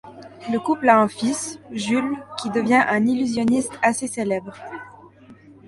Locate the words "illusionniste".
3.05-3.77